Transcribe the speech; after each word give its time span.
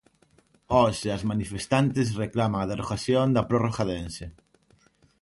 Os 0.83 0.97
e 1.07 1.09
as 1.17 1.23
manifestantes 1.31 2.07
reclaman 2.23 2.59
a 2.61 2.69
derrogación 2.71 3.27
da 3.35 3.47
prórroga 3.49 3.83
de 3.87 3.95
Ence. 4.03 4.27